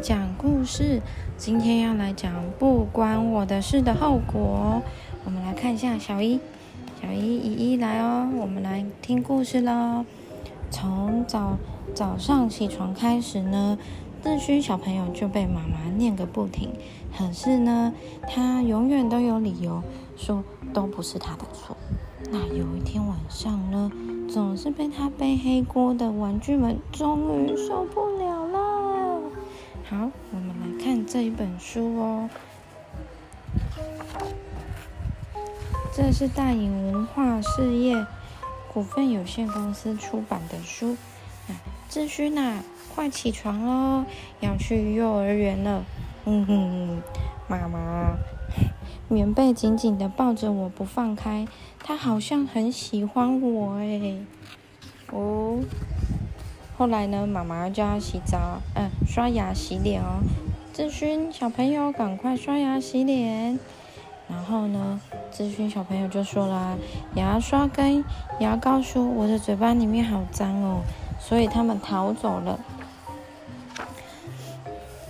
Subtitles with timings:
[0.00, 1.02] 讲故事。
[1.36, 4.82] 今天要来讲不关我的事的后果。
[5.24, 6.40] 我们来看一下小一，
[7.00, 8.28] 小一一一来哦。
[8.40, 10.04] 我们来听故事喽。
[10.70, 11.58] 从早
[11.94, 13.76] 早上起床开始呢，
[14.24, 16.70] 志勋小朋友就被妈妈念个不停。
[17.16, 17.92] 可是呢，
[18.26, 19.82] 他永远都有理由
[20.16, 20.42] 说
[20.72, 21.76] 都不是他的错。
[22.30, 23.92] 那有一天晚上呢，
[24.28, 28.19] 总是被他背黑锅的玩具们终于受不了。
[29.90, 32.30] 好，我们来看这一本书哦。
[35.92, 38.06] 这是大隐文化事业
[38.72, 40.96] 股份有限公司出版的书。
[41.88, 42.62] 志勋呐，
[42.94, 44.04] 快起床喽，
[44.38, 45.84] 要去幼儿园了。
[46.24, 47.02] 嗯哼，
[47.48, 48.16] 妈妈。
[49.10, 51.48] 棉被紧紧的抱着我不放开，
[51.82, 54.14] 他好像很喜欢我哎。
[55.10, 55.58] 哦，
[56.80, 57.26] 后来呢？
[57.26, 60.22] 妈妈叫他洗澡，嗯，刷牙洗脸哦。
[60.72, 63.58] 志勋小朋友，赶快刷牙洗脸。
[64.26, 64.98] 然后呢，
[65.30, 66.78] 志勋小朋友就说啦
[67.16, 68.02] ：“牙刷跟
[68.38, 70.80] 牙膏说我的嘴巴里面好脏哦。”
[71.20, 72.58] 所以他们逃走了。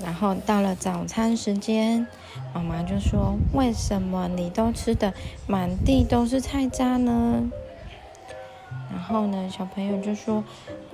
[0.03, 2.05] 然后到了早餐时间，
[2.53, 5.15] 妈妈就说：“为什么你都吃的
[5.47, 7.49] 满地都是菜渣呢？”
[8.91, 10.43] 然后呢，小朋友就说：“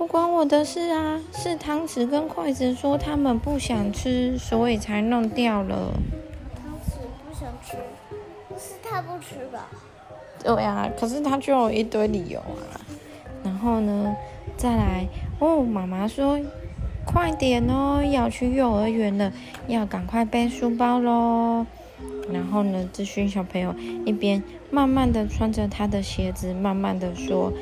[0.07, 5.93] 关我的事啊，是汤匙跟筷子说他们不想吃，所以才弄掉了。”
[6.55, 7.77] 汤匙不想吃，
[8.57, 9.67] 是他不吃吧？
[10.43, 12.79] 对呀，可是他就有一堆理由啊。
[13.43, 14.15] 然后呢，
[14.55, 15.07] 再来
[15.39, 16.39] 哦，妈妈说。
[17.09, 19.31] 快点哦，要去幼儿园了，
[19.69, 21.65] 要赶快背书包喽。
[22.29, 23.73] 然后呢，志勋小朋友
[24.05, 27.53] 一边慢慢的穿着他的鞋子，慢慢的说：“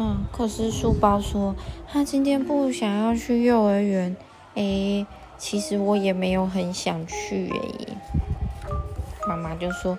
[0.00, 1.54] 嗯，可是书包说
[1.94, 4.16] 他今天不想要去幼儿园。”
[4.56, 5.06] 诶，
[5.38, 7.96] 其实我也没有很想去诶。
[9.28, 9.96] 妈妈就说：“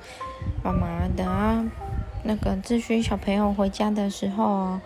[0.61, 1.65] 妈妈，等啊
[2.23, 4.77] 那个志勋小朋友回家的时候。”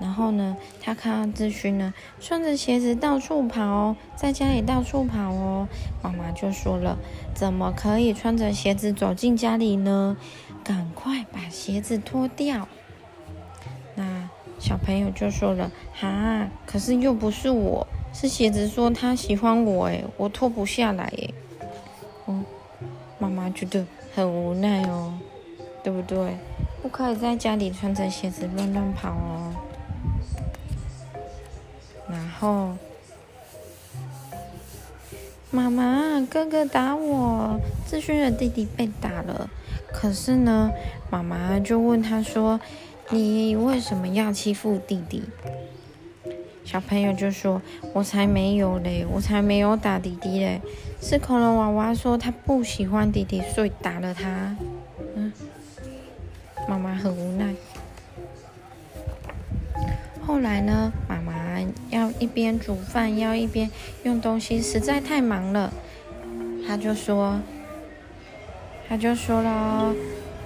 [0.00, 5.68] 然后呢，他看到志勋呢，穿着鞋子到处跑，在家里到处跑哦。
[6.02, 6.98] 妈妈就说了
[7.32, 10.16] ：“怎么可以穿着鞋子走进家里呢？
[10.64, 12.66] 赶快把鞋子脱掉。”
[14.66, 21.32] 小朋友就说了：“哈，可是又不是我，是鞋子说他喜欢我，诶，我脱不下来，诶。
[22.26, 22.44] 嗯，
[23.20, 25.14] 妈妈觉得很无奈哦，
[25.84, 26.36] 对不对？
[26.82, 29.54] 不可以在家里穿着鞋子乱乱跑哦。
[32.08, 32.76] 然后，
[35.52, 39.48] 妈妈，哥哥打我，志勋的弟弟被打了。
[39.92, 40.72] 可是呢，
[41.08, 42.60] 妈妈就问他说
[43.10, 45.22] ：“你为什么要欺负弟弟？”
[46.64, 47.62] 小朋友就说
[47.94, 50.60] ：“我才没有嘞，我才没有打弟弟嘞，
[51.00, 54.56] 是恐龙娃娃说他不喜欢弟弟，所以打了他。”
[55.14, 55.32] 嗯，
[56.68, 57.54] 妈妈很无奈。
[60.26, 61.32] 后来呢，妈妈
[61.90, 63.70] 要一边煮饭，要一边
[64.02, 65.72] 用东西，实在太忙了。
[66.66, 67.40] 他就说，
[68.88, 69.94] 他就说了，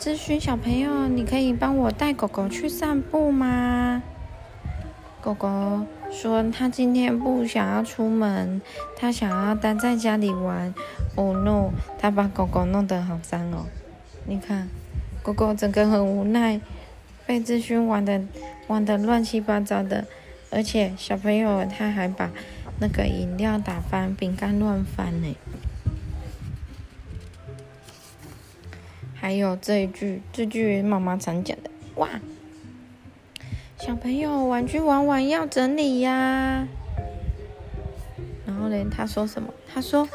[0.01, 4.03] 咨询小朋友，你可以帮我带狗狗去散步吗？
[5.21, 8.63] 狗狗说，他今天不想要出门，
[8.97, 10.75] 他想要待在家里玩。
[11.17, 11.69] 哦 no！
[11.99, 13.67] 他把狗狗弄得好脏哦。
[14.25, 14.69] 你看，
[15.23, 16.59] 狗狗整个很无奈。
[17.27, 18.23] 被咨询玩的
[18.69, 20.07] 玩的乱七八糟的，
[20.51, 22.31] 而且小朋友他还把
[22.81, 25.37] 那个饮料打翻，饼干乱翻呢。
[29.21, 32.09] 还有这一句，这句妈妈常讲的，哇！
[33.77, 36.67] 小朋友玩具玩完要整理呀。
[38.47, 39.53] 然后呢，他说什么？
[39.73, 40.09] 他说。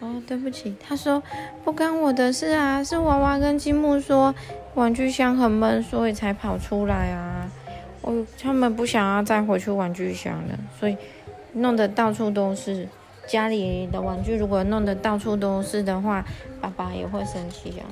[0.00, 1.20] 哦，对不起，他说
[1.64, 4.32] 不关我的事啊，是娃娃跟积木说
[4.74, 7.50] 玩具箱很闷，所以才跑出来啊。
[8.00, 10.96] 我他们不想要再回去玩具箱了，所以
[11.54, 12.86] 弄得到处都是。
[13.28, 16.24] 家里的玩具如果弄得到处都是的话，
[16.60, 17.84] 爸爸也会生气啊，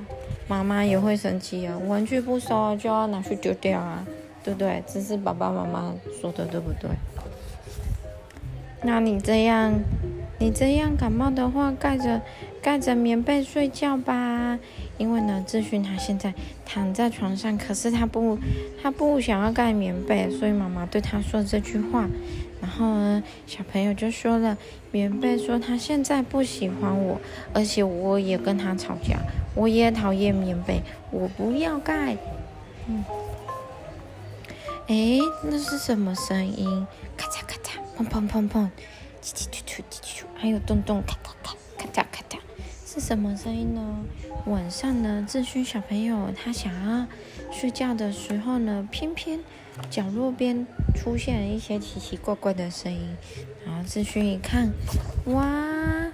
[0.49, 1.77] 妈妈也会生气啊。
[1.87, 4.05] 玩具不收就要拿去丢掉啊，
[4.43, 4.83] 对不对？
[4.87, 6.91] 这是爸爸妈妈说的，对不对？
[8.83, 9.75] 那你这样。
[10.39, 12.21] 你这样感冒的话，盖着
[12.61, 14.59] 盖着棉被睡觉吧。
[14.99, 16.35] 因为呢，志勋他现在
[16.67, 18.39] 躺在床上，可是他不
[18.83, 22.07] 他不想要盖棉被，所以妈妈对他说这句话。
[22.67, 24.59] 然后呢，小朋友就说了，
[24.91, 27.21] 棉被说他现在不喜欢我，
[27.55, 29.21] 而且我也跟他吵架，
[29.55, 30.83] 我也讨厌棉被，
[31.13, 32.17] 我不要盖。
[32.89, 33.05] 嗯，
[34.89, 36.85] 哎，那是什么声音？
[37.17, 38.69] 咔嚓咔嚓，砰砰砰砰，
[39.23, 40.25] 叽叽啾啾，叽叽啾。
[40.35, 42.39] 还有咚咚咔咔咔咔嚓咔嚓，
[42.99, 43.83] 是什么声音呢？
[44.47, 47.07] 晚上呢，志勋小朋友他想要
[47.53, 49.39] 睡觉的时候呢，偏偏
[49.91, 53.15] 角落边出现了一些奇奇怪怪的声音，
[53.67, 54.73] 然后志勋一看，
[55.27, 56.06] 哇！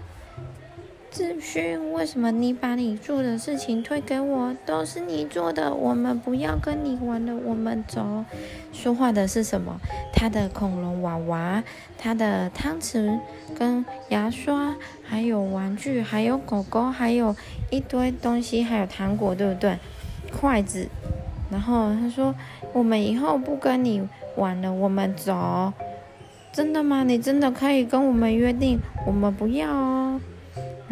[1.13, 4.57] 志勋，为什么你把你做的事情推给我？
[4.65, 8.25] 都是你做的，我们不要跟你玩了，我们走。
[8.73, 9.79] 说话的是什么？
[10.15, 11.63] 他的恐龙娃娃，
[11.99, 13.19] 他的汤匙
[13.55, 14.75] 跟牙刷，
[15.05, 17.37] 还有玩具，还有狗狗，还有
[17.69, 19.77] 一堆东西，还有糖果，对不对？
[20.33, 20.89] 筷子。
[21.51, 22.35] 然后他说
[22.73, 25.75] ：“我们以后不跟你玩了，我们走。”
[26.51, 27.05] 真的吗？
[27.05, 30.02] 你真的可以跟我们约定，我们不要哦。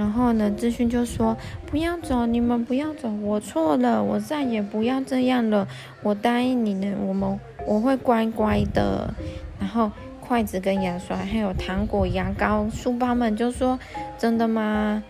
[0.01, 1.37] 然后呢，志勋就说
[1.71, 5.69] ：“不要走，你们不要走，我错了，我再也不要这样了，
[6.03, 9.13] 我答应你呢，我们我会乖乖的。”
[9.61, 13.79] 然后筷子跟牙刷还有糖果、牙膏、书包们就说
[14.17, 15.03] ：“真的吗？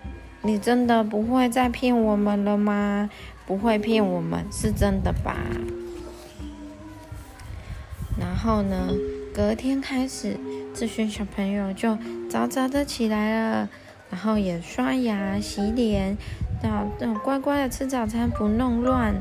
[0.42, 3.08] 你真的不会再骗我们了吗？
[3.46, 5.36] 不会骗我们，是真的吧？”
[8.18, 8.88] 然后呢，
[9.32, 10.36] 隔天开始，
[10.74, 11.96] 志勋小朋友就
[12.28, 13.68] 早早的起来了。
[14.10, 16.16] 然后也刷牙、洗脸，
[16.62, 19.14] 要乖乖的吃早餐，不弄乱，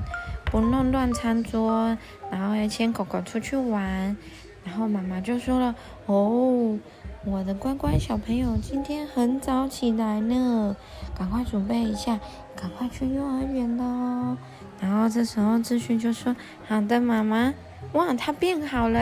[0.45, 1.97] 不弄乱餐桌。
[2.31, 4.17] 然后还牵狗狗出去玩。
[4.65, 5.73] 然后妈妈就说了
[6.05, 6.77] ：“哦，
[7.25, 10.75] 我的乖乖小朋友今天很早起来呢，
[11.17, 12.19] 赶快准备一下，
[12.55, 14.37] 赶快去幼儿园喽。”
[14.79, 16.35] 然后这时候志勋就说
[16.67, 17.53] ：“好的，妈妈。”
[17.93, 18.99] 哇，他变好了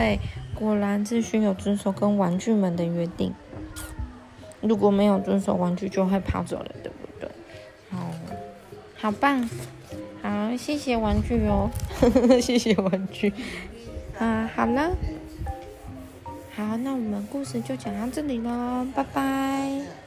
[0.54, 3.34] 果然志勋有遵守跟玩具们的约定。
[4.60, 7.28] 如果没有遵守，玩具就会跑走了，对不对？
[7.92, 8.10] 哦，
[8.96, 9.48] 好棒，
[10.22, 11.70] 好，谢谢玩具哦，
[12.42, 13.32] 谢谢玩具。
[14.18, 14.90] 啊，好了，
[16.54, 19.97] 好，那我们故事就讲到这里喽，拜拜。